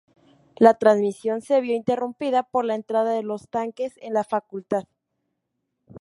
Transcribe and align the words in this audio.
La 0.55 0.73
transmisión 0.79 1.41
se 1.43 1.61
vio 1.61 1.75
interrumpida 1.75 2.41
por 2.41 2.65
la 2.65 2.73
entrada 2.73 3.11
de 3.11 3.21
los 3.21 3.47
tanques 3.49 3.99
en 4.01 4.15
la 4.15 4.23
facultad. 4.23 4.85